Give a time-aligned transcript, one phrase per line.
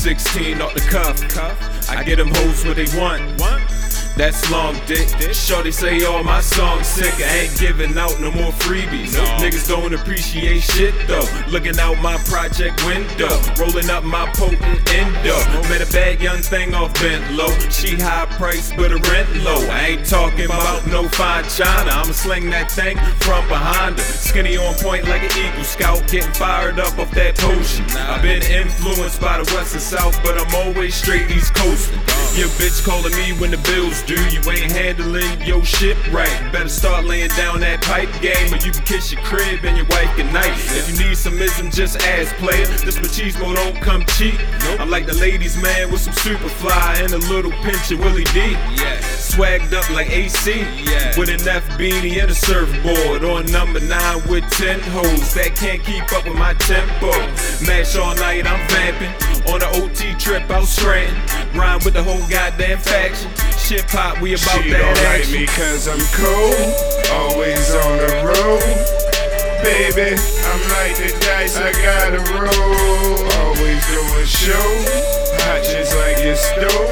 [0.00, 1.20] 16 off the cuff.
[1.28, 3.38] Cuff, I get them hoes what they want.
[4.20, 5.08] That's long dick.
[5.32, 7.14] Shorty say all my songs sick.
[7.26, 9.14] I ain't giving out no more freebies.
[9.14, 9.24] No.
[9.42, 11.24] Niggas don't appreciate shit though.
[11.48, 15.34] Looking out my project window, rolling up my potent endo.
[15.70, 17.48] Met a bad young thing off bent low.
[17.70, 19.66] She high price, but her rent low.
[19.70, 21.90] I ain't talking about no fine china.
[21.90, 24.04] I'ma sling that thing from behind her.
[24.04, 27.86] Skinny on point like an Eagle Scout, getting fired up off that potion.
[27.96, 31.90] I've been influenced by the West and South, but I'm always straight East Coast.
[32.36, 34.26] Your bitch calling me when the bills due.
[34.34, 36.52] You ain't handling your shit right.
[36.52, 39.86] Better start laying down that pipe game, or you can kiss your crib and your
[39.86, 40.50] wife good night.
[40.74, 42.66] If you need some ism, just ask player.
[42.66, 44.40] This machismo don't come cheap.
[44.80, 48.24] I'm like the ladies man with some super fly and a little pinch of Willie
[48.34, 48.56] D.
[49.14, 50.64] Swagged up like AC
[51.16, 55.82] with an F beanie and a surfboard on number nine with ten hoes that can't
[55.84, 57.12] keep up with my tempo.
[57.64, 61.16] Mash all night, I'm vamping on an OT trip out Scranton.
[61.56, 63.30] Rhyme with the whole goddamn faction.
[63.70, 65.30] Shit pop, we about She that don't like action.
[65.30, 66.58] me cause I'm cold,
[67.14, 68.66] always on the road.
[69.62, 73.14] Baby, I'm like the dice, I gotta roll.
[73.46, 74.66] Always doing show,
[75.46, 76.90] hot just like your stove.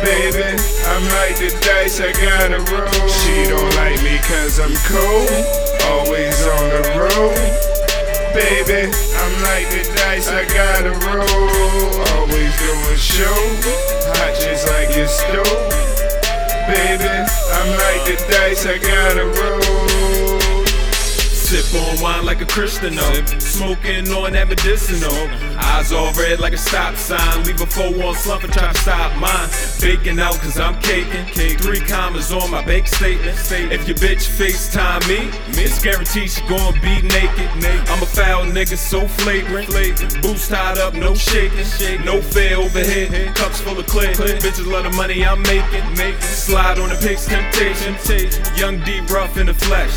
[0.00, 0.48] Baby,
[0.96, 3.08] I'm like the dice, I gotta roll.
[3.12, 5.28] She don't like me cause I'm cold,
[5.92, 7.75] always on the road.
[8.36, 12.04] Baby, I'm like the dice, I gotta roll.
[12.18, 13.32] Always doing show,
[14.12, 15.70] hot just like your stove.
[16.68, 17.08] Baby,
[17.56, 20.35] I'm like the dice, I gotta roll.
[21.46, 22.94] Sip on wine like a Christian.
[23.38, 25.14] Smoking on that medicinal.
[25.56, 27.44] Eyes all red like a stop sign.
[27.44, 29.48] Leave a four on slump and try to stop mine.
[29.80, 31.24] Baking out cause I'm caking.
[31.58, 33.38] Three commas on my bank statement.
[33.70, 35.30] If your bitch FaceTime me,
[35.62, 37.48] it's guaranteed she gon' be naked.
[37.86, 39.70] I'm a foul nigga, so flagrant.
[40.22, 42.04] Boots tied up, no shaking.
[42.04, 43.36] No fair overhead.
[43.36, 44.12] Cups full of clay.
[44.14, 45.84] Bitches love the money I'm making.
[46.22, 47.94] Slide on the pig's temptation.
[48.56, 49.96] Young D rough in the flesh.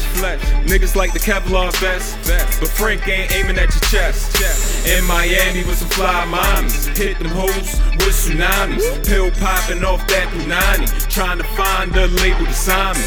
[0.69, 2.17] Niggas like the Kevlar vest.
[2.59, 4.87] But Frank ain't aiming at your chest.
[4.87, 6.95] In Miami with some fly mommies.
[6.97, 9.07] Hit them hoes with tsunamis.
[9.07, 10.87] Pill popping off that Punani.
[11.09, 13.05] Trying to find the label to sign me.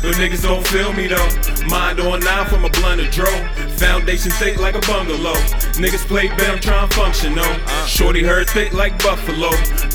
[0.00, 1.28] But niggas don't feel me though.
[1.66, 3.30] Mind on nine from a blunt dro.
[3.78, 5.34] Foundation thick like a bungalow.
[5.74, 7.58] Niggas play bet, I'm to function though.
[7.86, 9.50] Shorty heard thick like buffalo.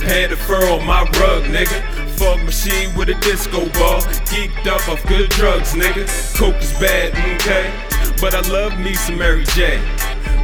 [0.05, 2.02] Pad of fur on my rug, nigga.
[2.17, 4.01] Fog machine with a disco ball.
[4.29, 6.05] Geeked up off good drugs, nigga.
[6.37, 7.71] Coke is bad, okay?
[8.21, 9.81] But I love me some Mary J.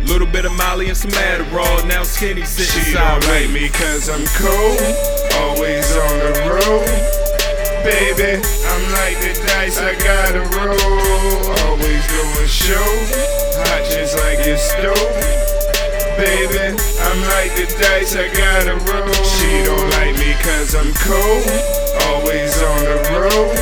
[0.05, 1.87] Little bit of Molly and some Adderall.
[1.87, 3.53] Now skinny sitting She don't like sideways.
[3.53, 4.79] me cause I'm cold,
[5.43, 7.29] always on the road.
[7.83, 11.55] Baby, I'm like the dice, I gotta roll.
[11.67, 12.89] Always doing show,
[13.61, 15.58] hot just like your stove.
[16.19, 19.23] Baby, I'm like the dice, I gotta roll.
[19.23, 21.47] She don't like me cause I'm cold,
[22.11, 23.55] always on the road.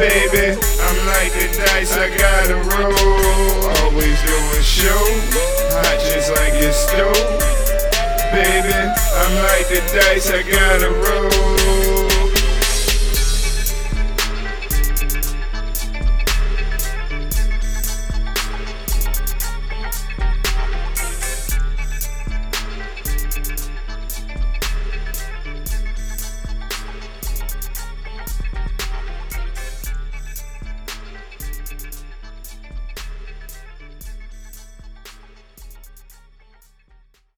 [0.00, 3.68] Baby, I'm like the dice, I gotta roll.
[3.84, 5.04] Always doing show,
[5.76, 7.36] hot just like your stove.
[8.32, 12.17] Baby, I'm like the dice, I gotta roll.